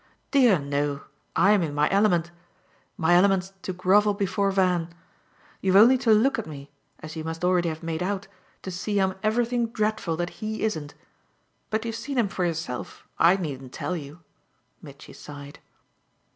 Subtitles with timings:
[0.31, 1.03] "Dear no
[1.35, 2.31] I'm in my element.
[2.97, 4.89] My element's to grovel before Van.
[5.61, 8.27] You've only to look at me, as you must already have made out,
[8.63, 10.95] to see I'm everything dreadful that he isn't.
[11.69, 14.21] But you've seen him for yourself I needn't tell you!"
[14.81, 15.59] Mitchy sighed.